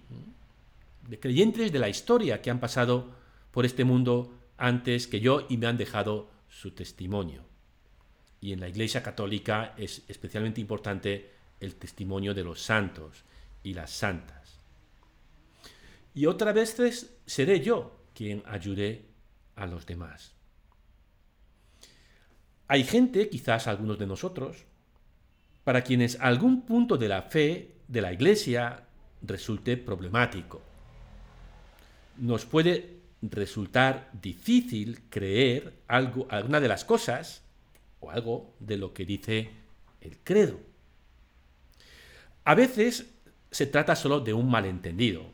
de 1.09 1.19
creyentes 1.19 1.73
de 1.73 1.79
la 1.79 1.89
historia 1.89 2.43
que 2.43 2.51
han 2.51 2.61
pasado 2.61 3.22
por 3.53 3.65
este 3.65 3.85
mundo 3.85 4.35
antes 4.59 5.07
que 5.07 5.21
yo 5.21 5.47
y 5.49 5.57
me 5.57 5.69
han 5.69 5.77
dejado 5.77 6.29
su 6.49 6.73
testimonio 6.73 7.53
y 8.43 8.53
en 8.53 8.61
la 8.61 8.69
Iglesia 8.69 9.03
Católica 9.03 9.73
es 9.79 10.03
especialmente 10.09 10.61
importante 10.61 11.31
el 11.61 11.77
testimonio 11.77 12.35
de 12.35 12.43
los 12.43 12.61
santos 12.61 13.23
y 13.63 13.73
las 13.73 13.93
santas. 13.93 14.59
Y 16.13 16.27
otras 16.27 16.53
veces 16.53 17.15
seré 17.25 17.61
yo 17.61 17.97
quien 18.13 18.43
ayude 18.45 19.07
a 19.55 19.67
los 19.67 19.87
demás. 19.87 20.33
Hay 22.67 22.83
gente, 22.83 23.29
quizás 23.29 23.69
algunos 23.69 23.99
de 23.99 24.09
nosotros, 24.09 24.65
para 25.63 25.83
quienes 25.83 26.19
algún 26.19 26.63
punto 26.63 26.99
de 26.99 27.09
la 27.09 27.23
fe 27.23 27.77
de 27.87 28.01
la 28.01 28.13
Iglesia 28.13 28.89
resulte 29.23 29.77
problemático. 29.77 30.61
Nos 32.17 32.45
puede 32.45 33.02
resultar 33.23 34.11
difícil 34.21 35.03
creer 35.09 35.75
algo, 35.89 36.27
alguna 36.31 36.61
de 36.61 36.69
las 36.69 36.85
cosas 36.85 37.43
o 38.01 38.11
algo 38.11 38.55
de 38.59 38.77
lo 38.77 38.93
que 38.93 39.07
dice 39.07 39.51
el 40.01 40.19
credo. 40.19 40.61
A 42.45 42.55
veces 42.55 43.07
se 43.51 43.67
trata 43.67 43.95
solo 43.95 44.21
de 44.21 44.35
un 44.35 44.51
malentendido. 44.51 45.25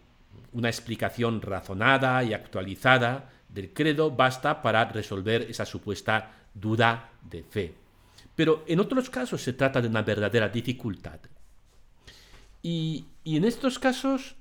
Una 0.52 0.68
explicación 0.68 1.40
razonada 1.40 2.22
y 2.24 2.34
actualizada 2.34 3.30
del 3.48 3.72
credo 3.72 4.10
basta 4.10 4.60
para 4.60 4.84
resolver 4.86 5.42
esa 5.42 5.64
supuesta 5.64 6.32
duda 6.52 7.10
de 7.22 7.42
fe. 7.42 7.74
Pero 8.34 8.64
en 8.66 8.80
otros 8.80 9.08
casos 9.10 9.42
se 9.42 9.52
trata 9.52 9.80
de 9.80 9.88
una 9.88 10.02
verdadera 10.02 10.48
dificultad. 10.48 11.20
Y, 12.62 13.06
en 13.24 13.44
estos 13.44 13.78
casos 13.78 14.36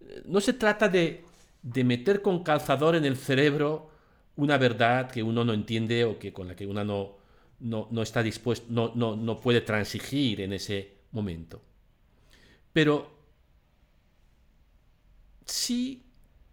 eh, 0.00 0.22
no 0.24 0.40
se 0.40 0.52
trata 0.52 0.88
de, 0.88 1.24
de 1.62 1.84
meter 1.84 2.22
con 2.22 2.42
calzador 2.42 2.96
en 2.96 3.04
el 3.04 3.16
cerebro 3.16 3.90
una 4.36 4.56
verdad 4.56 5.10
que 5.10 5.22
uno 5.22 5.44
no 5.44 5.52
entiende 5.52 6.04
o 6.04 6.18
que 6.18 6.32
con 6.32 6.48
la 6.48 6.56
que 6.56 6.66
uno 6.66 6.84
no, 6.84 7.88
no, 7.90 8.02
está 8.02 8.22
dispuesto, 8.22 8.66
no, 8.70 8.92
no, 8.94 9.16
no 9.16 9.38
puede 9.38 9.60
transigir 9.60 10.40
en 10.40 10.52
ese 10.52 10.94
momento. 11.12 11.60
Pero 12.72 13.10
sí 15.44 16.04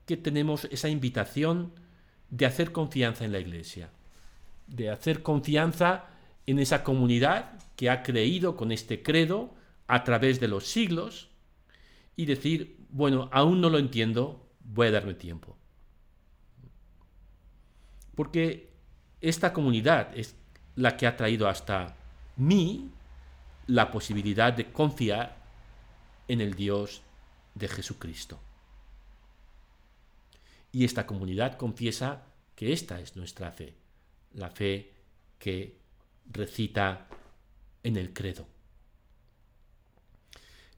que 0.05 0.17
tenemos 0.17 0.65
esa 0.65 0.89
invitación 0.89 1.73
de 2.29 2.45
hacer 2.45 2.71
confianza 2.71 3.23
en 3.25 3.31
la 3.31 3.39
Iglesia, 3.39 3.89
de 4.67 4.89
hacer 4.89 5.23
confianza 5.23 6.05
en 6.45 6.59
esa 6.59 6.83
comunidad 6.83 7.59
que 7.75 7.89
ha 7.89 8.03
creído 8.03 8.55
con 8.55 8.71
este 8.71 9.03
credo 9.03 9.53
a 9.87 10.03
través 10.03 10.39
de 10.39 10.47
los 10.47 10.65
siglos 10.65 11.29
y 12.15 12.25
decir, 12.25 12.77
bueno, 12.89 13.29
aún 13.31 13.61
no 13.61 13.69
lo 13.69 13.77
entiendo, 13.77 14.46
voy 14.73 14.87
a 14.87 14.91
darme 14.91 15.13
tiempo. 15.13 15.57
Porque 18.15 18.69
esta 19.21 19.53
comunidad, 19.53 20.13
la 20.75 20.97
que 20.97 21.07
ha 21.07 21.15
traído 21.15 21.47
hasta 21.47 21.95
mí 22.35 22.91
la 23.67 23.91
posibilidad 23.91 24.53
de 24.53 24.71
confiar 24.71 25.37
en 26.27 26.41
el 26.41 26.53
Dios 26.53 27.01
de 27.55 27.67
Jesucristo. 27.67 28.39
Y 30.71 30.83
esta 30.85 31.05
comunidad 31.05 31.57
confiesa 31.57 32.23
que 32.55 32.73
esta 32.73 32.99
es 32.99 33.15
nuestra 33.15 33.51
fe, 33.51 33.73
la 34.33 34.49
fe 34.49 34.91
que 35.39 35.77
recita 36.31 37.07
en 37.83 37.97
el 37.97 38.13
credo. 38.13 38.47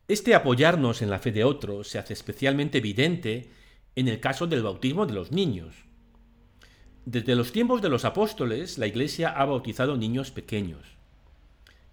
Este 0.08 0.34
apoyarnos 0.34 1.02
en 1.02 1.10
la 1.10 1.20
fe 1.20 1.32
de 1.32 1.44
otros 1.44 1.88
se 1.88 2.00
hace 2.00 2.14
especialmente 2.14 2.80
evidente 2.80 3.50
en 4.00 4.08
el 4.08 4.20
caso 4.20 4.48
del 4.48 4.64
bautismo 4.64 5.06
de 5.06 5.14
los 5.14 5.32
niños. 5.32 5.76
Desde 7.06 7.36
los 7.36 7.52
tiempos 7.52 7.82
de 7.82 7.90
los 7.90 8.06
apóstoles, 8.06 8.78
la 8.78 8.88
Iglesia 8.88 9.30
ha 9.30 9.46
bautizado 9.46 9.98
niños 9.98 10.32
pequeños. 10.32 10.80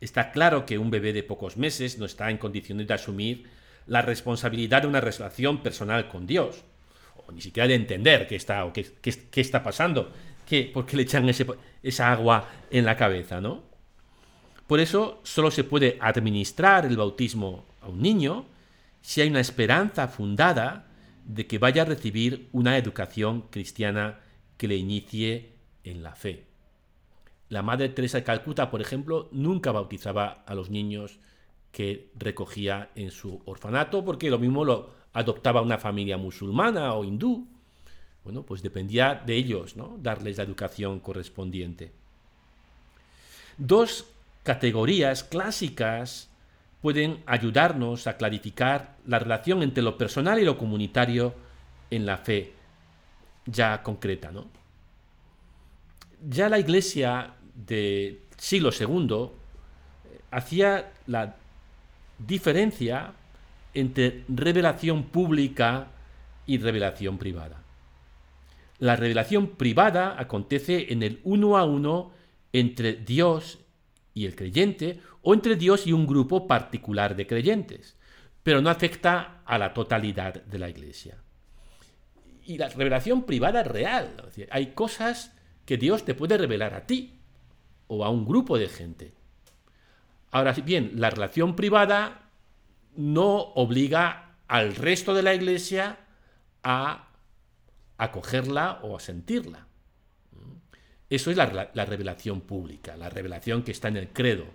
Está 0.00 0.30
claro 0.30 0.66
que 0.66 0.78
un 0.78 0.90
bebé 0.90 1.12
de 1.12 1.22
pocos 1.24 1.56
meses 1.56 1.98
no 1.98 2.06
está 2.06 2.30
en 2.30 2.38
condiciones 2.38 2.86
de 2.86 2.94
asumir 2.94 3.48
la 3.86 4.02
responsabilidad 4.02 4.82
de 4.82 4.88
una 4.88 5.00
relación 5.00 5.62
personal 5.62 6.08
con 6.08 6.26
Dios, 6.26 6.62
o 7.26 7.32
ni 7.32 7.40
siquiera 7.40 7.66
de 7.66 7.74
entender 7.74 8.26
qué 8.28 8.36
está, 8.36 8.64
o 8.64 8.72
qué, 8.72 8.86
está 9.34 9.62
pasando, 9.64 10.12
qué, 10.46 10.70
por 10.72 10.86
qué 10.86 10.96
le 10.96 11.02
echan 11.04 11.28
esa 11.82 12.12
agua 12.12 12.48
en 12.70 12.84
la 12.84 12.96
cabeza, 12.96 13.40
¿no? 13.40 13.64
Por 14.66 14.80
eso 14.80 15.20
solo 15.24 15.50
se 15.50 15.64
puede 15.64 15.98
administrar 16.00 16.86
el 16.86 16.96
bautismo 16.96 17.64
a 17.80 17.88
un 17.88 18.00
niño 18.00 18.46
si 19.00 19.20
hay 19.20 19.28
una 19.28 19.40
esperanza 19.40 20.08
fundada 20.08 20.86
de 21.26 21.46
que 21.46 21.58
vaya 21.58 21.82
a 21.82 21.86
recibir 21.86 22.48
una 22.52 22.78
educación 22.78 23.42
cristiana 23.50 24.20
que 24.56 24.68
le 24.68 24.76
inicie 24.76 25.52
en 25.84 26.02
la 26.02 26.14
fe. 26.14 26.44
La 27.48 27.62
Madre 27.62 27.88
Teresa 27.88 28.18
de 28.18 28.24
Calcuta, 28.24 28.70
por 28.70 28.80
ejemplo, 28.80 29.28
nunca 29.32 29.72
bautizaba 29.72 30.44
a 30.46 30.54
los 30.54 30.70
niños 30.70 31.18
que 31.72 32.10
recogía 32.16 32.90
en 32.94 33.10
su 33.10 33.42
orfanato, 33.44 34.04
porque 34.04 34.30
lo 34.30 34.38
mismo 34.38 34.64
lo 34.64 34.90
adoptaba 35.12 35.62
una 35.62 35.78
familia 35.78 36.16
musulmana 36.16 36.94
o 36.94 37.04
hindú. 37.04 37.46
Bueno, 38.24 38.42
pues 38.42 38.62
dependía 38.62 39.14
de 39.14 39.36
ellos, 39.36 39.76
¿no? 39.76 39.98
Darles 40.00 40.38
la 40.38 40.44
educación 40.44 41.00
correspondiente. 41.00 41.92
Dos 43.58 44.06
categorías 44.42 45.22
clásicas 45.22 46.28
pueden 46.80 47.22
ayudarnos 47.26 48.06
a 48.06 48.16
clarificar 48.16 48.96
la 49.06 49.18
relación 49.18 49.62
entre 49.62 49.82
lo 49.82 49.96
personal 49.96 50.38
y 50.38 50.44
lo 50.44 50.58
comunitario 50.58 51.34
en 51.90 52.06
la 52.06 52.18
fe 52.18 52.52
ya 53.46 53.82
concreta. 53.82 54.30
¿no? 54.30 54.46
Ya 56.28 56.48
la 56.48 56.58
iglesia 56.58 57.34
del 57.54 58.20
siglo 58.36 58.70
II 58.78 59.06
eh, 59.14 60.20
hacía 60.30 60.92
la 61.06 61.36
diferencia 62.18 63.12
entre 63.74 64.24
revelación 64.28 65.04
pública 65.04 65.88
y 66.46 66.58
revelación 66.58 67.18
privada. 67.18 67.62
La 68.78 68.96
revelación 68.96 69.48
privada 69.48 70.16
acontece 70.18 70.92
en 70.92 71.02
el 71.02 71.20
uno 71.24 71.56
a 71.56 71.64
uno 71.64 72.10
entre 72.52 72.94
Dios 72.94 73.58
y 74.16 74.26
el 74.26 74.34
creyente 74.34 74.98
o 75.22 75.32
entre 75.32 75.54
Dios 75.54 75.86
y 75.86 75.92
un 75.92 76.08
grupo 76.08 76.48
particular 76.48 77.14
de 77.14 77.28
creyentes, 77.28 77.96
pero 78.42 78.60
no 78.60 78.70
afecta 78.70 79.42
a 79.44 79.58
la 79.58 79.72
totalidad 79.72 80.42
de 80.42 80.58
la 80.58 80.68
iglesia 80.68 81.18
y 82.46 82.58
la 82.58 82.68
revelación 82.68 83.24
privada 83.24 83.62
es 83.62 83.66
real. 83.66 84.14
hay 84.50 84.68
cosas 84.68 85.32
que 85.64 85.76
Dios 85.76 86.04
te 86.04 86.14
puede 86.14 86.38
revelar 86.38 86.74
a 86.74 86.86
ti 86.86 87.18
o 87.88 88.04
a 88.04 88.10
un 88.10 88.24
grupo 88.24 88.56
de 88.56 88.68
gente. 88.68 89.12
Ahora 90.30 90.52
bien, 90.52 90.92
la 90.94 91.10
relación 91.10 91.56
privada 91.56 92.30
no 92.94 93.36
obliga 93.36 94.36
al 94.46 94.76
resto 94.76 95.12
de 95.12 95.22
la 95.24 95.34
iglesia 95.34 95.98
a 96.62 97.08
acogerla 97.98 98.78
o 98.82 98.96
a 98.96 99.00
sentirla. 99.00 99.65
Eso 101.08 101.30
es 101.30 101.36
la, 101.36 101.70
la, 101.72 101.84
revelación 101.84 102.40
pública, 102.40 102.96
la 102.96 103.08
revelación 103.08 103.62
que 103.62 103.70
está 103.70 103.88
en 103.88 103.96
el 103.96 104.08
credo. 104.08 104.46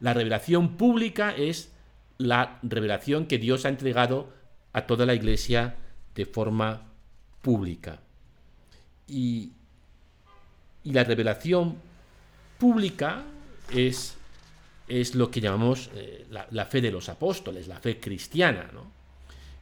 La 0.00 0.14
revelación 0.14 0.76
pública 0.76 1.34
es 1.36 1.72
la 2.16 2.58
revelación 2.62 3.26
que 3.26 3.38
Dios 3.38 3.64
ha 3.64 3.68
entregado 3.68 4.28
a 4.72 4.86
toda 4.86 5.06
la 5.06 5.14
iglesia 5.14 5.76
de 6.14 6.26
forma 6.26 6.82
pública. 7.42 8.00
Y, 9.08 9.52
la 10.84 11.04
revelación 11.04 11.76
pública 12.58 13.22
es, 13.70 14.16
es 14.88 15.14
lo 15.14 15.30
que 15.30 15.42
llamamos 15.42 15.90
eh, 15.94 16.26
la, 16.30 16.64
fe 16.64 16.80
de 16.80 16.90
los 16.90 17.10
apóstoles, 17.10 17.68
la 17.68 17.78
fe 17.80 18.00
cristiana. 18.00 18.70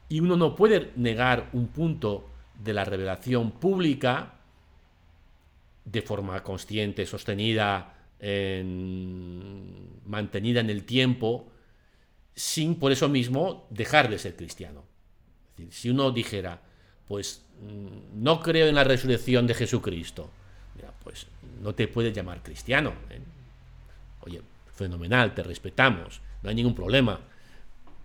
Y 0.09 0.21
uno 0.21 0.37
no 0.37 0.55
puede 0.55 0.93
negar 0.95 1.49
un 1.55 1.69
punto 1.69 2.29
de 2.63 2.73
la 2.73 2.85
revelación 2.85 3.51
pública 3.51 4.35
de 5.91 6.03
forma 6.03 6.43
consciente, 6.43 7.07
sostenida, 7.07 7.95
mantenida 10.07 10.61
en 10.61 10.71
el 10.71 10.85
tiempo, 10.85 11.51
sin 12.35 12.75
por 12.77 12.93
eso 12.93 13.09
mismo 13.09 13.67
dejar 13.71 14.11
de 14.11 14.19
ser 14.19 14.37
cristiano. 14.37 14.85
si 15.71 15.91
uno 15.91 16.11
dijera, 16.11 16.61
pues 17.07 17.43
mm, 17.61 18.23
no 18.23 18.41
creo 18.41 18.69
en 18.69 18.75
la 18.75 18.85
resurrección 18.85 19.47
de 19.47 19.55
Jesucristo. 19.55 20.31
pues 21.03 21.27
no 21.63 21.75
te 21.75 21.89
puedes 21.89 22.15
llamar 22.15 22.43
cristiano. 22.43 22.93
¿eh? 23.11 23.21
Oye, 24.21 24.43
fenomenal, 24.75 25.35
te 25.35 25.43
respetamos, 25.43 26.21
no 26.43 26.51
hay 26.51 26.55
ningún 26.55 26.75
problema. 26.75 27.19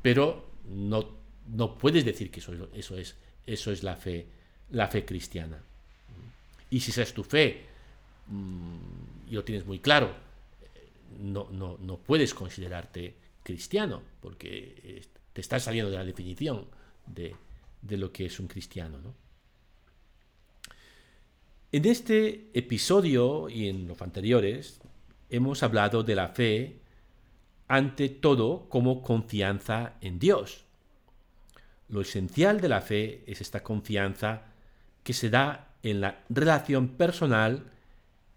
Pero 0.02 0.50
no, 0.66 1.10
no 1.48 1.78
puedes 1.78 2.06
decir 2.06 2.32
que 2.32 2.40
eso, 2.40 2.54
eso, 2.74 2.98
es, 2.98 3.16
eso 3.46 3.72
es 3.72 3.84
la 3.84 3.96
fe, 3.96 4.26
la 4.72 4.88
fe 4.88 5.06
cristiana. 5.06 5.62
Y 6.70 6.80
si 6.80 6.92
esa 6.92 7.04
es 7.04 7.14
tu 7.14 7.24
fe, 7.24 7.73
y 8.30 9.34
lo 9.34 9.44
tienes 9.44 9.66
muy 9.66 9.80
claro, 9.80 10.14
no, 11.20 11.48
no, 11.52 11.78
no 11.80 11.98
puedes 11.98 12.34
considerarte 12.34 13.16
cristiano, 13.44 14.02
porque 14.22 14.76
eh, 14.84 15.02
te 15.34 15.42
estás 15.42 15.64
saliendo 15.64 15.92
de 15.92 15.98
la 15.98 16.06
definición 16.06 16.66
de, 17.06 17.36
de 17.82 17.98
lo 17.98 18.12
que 18.12 18.26
es 18.26 18.40
un 18.40 18.48
cristiano. 18.48 19.00
¿no? 19.00 19.14
En 21.72 21.86
este 21.86 22.50
episodio 22.54 23.50
y 23.50 23.68
en 23.68 23.88
los 23.88 24.02
anteriores 24.02 24.80
hemos 25.30 25.64
hablado 25.64 26.04
de 26.04 26.16
la 26.16 26.30
fe 26.30 26.80
ante 27.68 28.10
todo 28.10 28.70
como 28.70 29.02
confianza 29.02 29.94
en 30.02 30.20
Dios. 30.20 30.66
Lo 31.90 32.02
esencial 32.02 32.62
de 32.62 32.70
la 32.70 32.82
fe 32.82 33.24
es 33.28 33.42
esta 33.42 33.64
confianza 33.64 34.44
que 35.04 35.14
se 35.14 35.30
da 35.30 35.74
en 35.82 36.02
la 36.02 36.24
relación 36.30 36.90
personal 36.90 37.73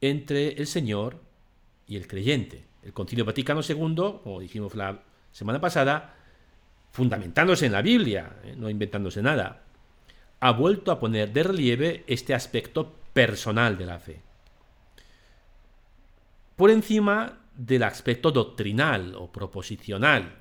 entre 0.01 0.49
el 0.55 0.67
Señor 0.67 1.21
y 1.87 1.97
el 1.97 2.07
creyente. 2.07 2.65
El 2.83 2.93
Concilio 2.93 3.25
Vaticano 3.25 3.61
II, 3.67 4.21
como 4.23 4.41
dijimos 4.41 4.75
la 4.75 5.03
semana 5.33 5.61
pasada, 5.61 6.15
fundamentándose 6.93 7.67
en 7.67 7.73
la 7.73 7.83
Biblia, 7.83 8.37
¿eh? 8.45 8.55
no 8.57 8.71
inventándose 8.71 9.23
nada, 9.23 9.65
ha 10.41 10.53
vuelto 10.53 10.91
a 10.91 10.99
poner 10.99 11.33
de 11.33 11.43
relieve 11.43 12.05
este 12.07 12.35
aspecto 12.35 12.95
personal 13.13 13.77
de 13.77 13.87
la 13.87 13.99
fe. 13.99 14.21
Por 16.57 16.71
encima 16.71 17.41
del 17.57 17.83
aspecto 17.83 18.31
doctrinal 18.31 19.15
o 19.17 19.31
proposicional 19.31 20.37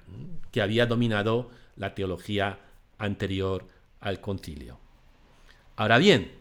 que 0.51 0.61
había 0.61 0.85
dominado 0.85 1.49
la 1.77 1.93
teología 1.93 2.59
anterior 2.97 3.67
al 3.99 4.21
concilio. 4.21 4.79
Ahora 5.75 5.97
bien, 5.97 6.31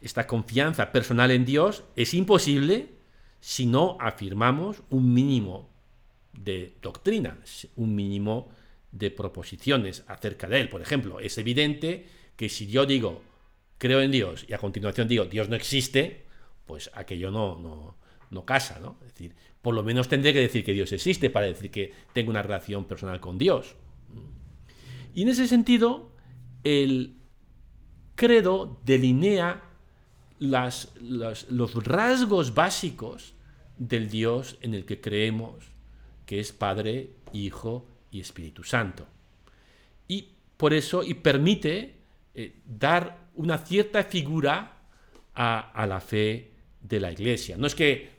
esta 0.00 0.26
confianza 0.26 0.92
personal 0.92 1.30
en 1.30 1.44
Dios 1.44 1.84
es 1.96 2.14
imposible 2.14 2.94
si 3.40 3.66
no 3.66 3.96
afirmamos 4.00 4.82
un 4.90 5.12
mínimo 5.12 5.70
de 6.32 6.76
doctrina, 6.82 7.38
un 7.76 7.94
mínimo 7.94 8.48
de 8.92 9.10
proposiciones 9.10 10.04
acerca 10.06 10.48
de 10.48 10.60
él. 10.60 10.68
Por 10.68 10.82
ejemplo, 10.82 11.20
es 11.20 11.36
evidente 11.38 12.06
que 12.36 12.48
si 12.48 12.68
yo 12.68 12.86
digo 12.86 13.22
creo 13.78 14.00
en 14.00 14.10
Dios 14.10 14.44
y 14.48 14.54
a 14.54 14.58
continuación 14.58 15.08
digo 15.08 15.24
Dios 15.24 15.48
no 15.48 15.56
existe, 15.56 16.26
pues 16.66 16.90
aquello 16.94 17.30
no, 17.30 17.58
no, 17.58 17.96
no 18.30 18.44
casa, 18.44 18.78
¿no? 18.80 18.98
Es 19.02 19.14
decir, 19.14 19.34
por 19.62 19.74
lo 19.74 19.82
menos 19.82 20.08
tendré 20.08 20.32
que 20.32 20.40
decir 20.40 20.64
que 20.64 20.72
Dios 20.72 20.92
existe 20.92 21.30
para 21.30 21.46
decir 21.46 21.70
que 21.70 21.92
tengo 22.12 22.30
una 22.30 22.42
relación 22.42 22.84
personal 22.84 23.20
con 23.20 23.38
Dios. 23.38 23.76
Y 25.14 25.22
en 25.22 25.28
ese 25.28 25.48
sentido, 25.48 26.12
el 26.64 27.16
credo 28.14 28.80
delinea 28.84 29.67
las, 30.38 30.90
los 31.00 31.74
rasgos 31.84 32.54
básicos 32.54 33.34
del 33.76 34.08
Dios 34.08 34.56
en 34.60 34.74
el 34.74 34.84
que 34.84 35.00
creemos, 35.00 35.64
que 36.26 36.40
es 36.40 36.52
Padre, 36.52 37.10
Hijo 37.32 37.86
y 38.10 38.20
Espíritu 38.20 38.64
Santo. 38.64 39.06
Y 40.06 40.28
por 40.56 40.74
eso, 40.74 41.02
y 41.02 41.14
permite 41.14 41.94
eh, 42.34 42.54
dar 42.66 43.28
una 43.36 43.58
cierta 43.58 44.04
figura 44.04 44.74
a, 45.34 45.86
la 45.86 46.00
fe 46.00 46.50
de 46.80 46.98
la 46.98 47.12
Iglesia. 47.12 47.56
No 47.56 47.68
es 47.68 47.76
que 47.76 48.10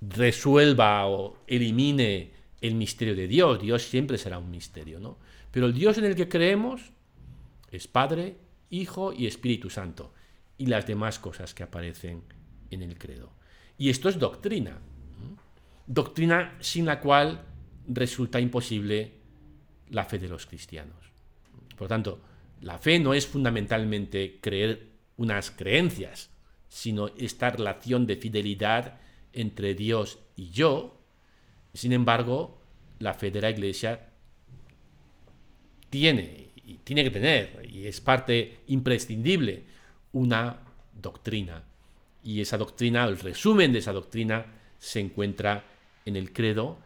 resuelva 0.00 1.06
o 1.06 1.38
elimine 1.46 2.32
el 2.60 2.74
misterio 2.74 3.14
de 3.14 3.28
Dios, 3.28 3.60
Dios 3.60 3.84
siempre 3.84 4.18
será 4.18 4.38
un 4.38 4.50
misterio, 4.50 4.98
¿no? 4.98 5.16
Pero 5.52 5.66
el 5.66 5.74
Dios 5.74 5.96
en 5.98 6.06
el 6.06 6.16
que 6.16 6.28
creemos 6.28 6.90
es 7.70 7.86
Padre, 7.86 8.36
Hijo 8.70 9.12
y 9.12 9.26
Espíritu 9.26 9.70
Santo, 9.70 10.12
y 10.58 10.66
las 10.66 10.86
demás 10.86 11.18
cosas 11.18 11.54
que 11.54 11.62
aparecen 11.62 12.22
en 12.70 12.82
el 12.82 12.98
credo. 12.98 13.32
Y 13.78 13.90
esto 13.90 14.08
es 14.08 14.18
doctrina, 14.18 14.78
doctrina 15.86 16.56
sin 16.60 16.84
la 16.84 17.00
cual 17.00 17.44
resulta 17.86 18.40
imposible 18.40 19.12
la 19.90 20.04
fe 20.04 20.18
de 20.18 20.28
los 20.28 20.46
cristianos. 20.46 20.96
Por 21.70 21.82
lo 21.82 21.88
tanto, 21.88 22.20
la 22.60 22.78
fe 22.78 22.98
no 22.98 23.14
es 23.14 23.26
fundamentalmente 23.26 24.38
creer 24.40 24.88
unas 25.16 25.50
creencias, 25.50 26.30
sino 26.68 27.08
esta 27.16 27.50
relación 27.50 28.06
de 28.06 28.16
fidelidad 28.16 28.98
entre 29.32 29.74
Dios 29.74 30.18
y 30.36 30.50
yo. 30.50 31.00
Sin 31.72 31.92
embargo, 31.92 32.60
la 32.98 33.14
fe 33.14 33.30
de 33.30 33.40
la 33.40 33.50
Iglesia 33.50 34.10
tiene 35.88 36.48
y 36.56 36.74
tiene 36.84 37.04
que 37.04 37.10
tener, 37.10 37.66
y 37.70 37.86
es 37.86 38.00
parte 38.00 38.58
imprescindible, 38.66 39.64
una 40.12 40.58
doctrina. 41.00 41.64
Y 42.22 42.40
esa 42.40 42.58
doctrina, 42.58 43.04
el 43.04 43.18
resumen 43.18 43.72
de 43.72 43.78
esa 43.78 43.92
doctrina, 43.92 44.46
se 44.78 45.00
encuentra 45.00 45.64
en 46.04 46.16
el 46.16 46.32
credo 46.32 46.78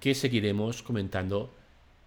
que 0.00 0.14
seguiremos 0.14 0.82
comentando 0.82 1.54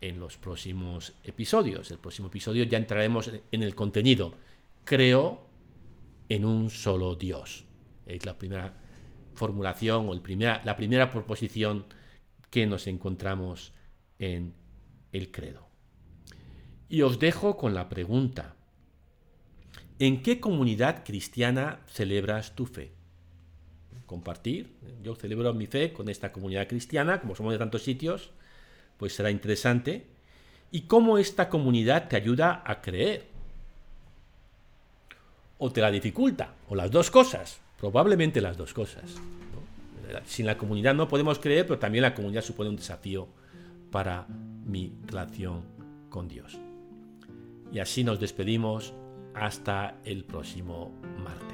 en 0.01 0.19
los 0.19 0.37
próximos 0.37 1.13
episodios. 1.23 1.91
El 1.91 1.97
próximo 1.97 2.27
episodio 2.27 2.63
ya 2.63 2.77
entraremos 2.77 3.31
en 3.51 3.63
el 3.63 3.75
contenido. 3.75 4.33
Creo 4.85 5.41
en 6.29 6.45
un 6.45 6.69
solo 6.69 7.15
Dios. 7.15 7.65
Es 8.05 8.25
la 8.25 8.37
primera 8.37 8.73
formulación 9.33 10.07
o 10.07 10.13
el 10.13 10.21
primera, 10.21 10.61
la 10.63 10.75
primera 10.75 11.09
proposición 11.09 11.85
que 12.49 12.65
nos 12.65 12.87
encontramos 12.87 13.73
en 14.17 14.53
el 15.11 15.31
credo. 15.31 15.67
Y 16.87 17.01
os 17.01 17.19
dejo 17.19 17.57
con 17.57 17.73
la 17.73 17.87
pregunta. 17.89 18.55
¿En 19.99 20.23
qué 20.23 20.39
comunidad 20.39 21.03
cristiana 21.03 21.81
celebras 21.87 22.55
tu 22.55 22.65
fe? 22.65 22.91
Compartir. 24.05 24.71
Yo 25.03 25.13
celebro 25.15 25.53
mi 25.53 25.67
fe 25.67 25.91
con 25.91 26.07
esta 26.07 26.31
comunidad 26.31 26.69
cristiana, 26.69 27.19
como 27.19 27.35
somos 27.35 27.51
de 27.51 27.59
tantos 27.59 27.83
sitios, 27.83 28.31
pues 28.97 29.13
será 29.13 29.29
interesante. 29.29 30.07
¿Y 30.71 30.81
cómo 30.81 31.17
esta 31.17 31.49
comunidad 31.49 32.07
te 32.07 32.15
ayuda 32.15 32.63
a 32.65 32.81
creer? 32.81 33.25
¿O 35.57 35.69
te 35.69 35.81
la 35.81 35.91
dificulta? 35.91 36.55
¿O 36.69 36.75
las 36.75 36.89
dos 36.89 37.11
cosas? 37.11 37.59
Probablemente 37.77 38.39
las 38.39 38.55
dos 38.55 38.73
cosas. 38.73 39.03
Sin 40.25 40.45
la 40.45 40.57
comunidad 40.57 40.95
no 40.95 41.09
podemos 41.09 41.39
creer, 41.39 41.67
pero 41.67 41.77
también 41.77 42.03
la 42.03 42.15
comunidad 42.15 42.41
supone 42.41 42.69
un 42.69 42.77
desafío 42.77 43.27
para 43.91 44.27
mi 44.27 44.93
relación 45.07 45.63
con 46.09 46.29
Dios. 46.29 46.57
Y 47.73 47.79
así 47.79 48.05
nos 48.05 48.19
despedimos 48.19 48.93
hasta 49.33 49.99
el 50.03 50.25
próximo 50.25 50.91
martes. 51.17 51.48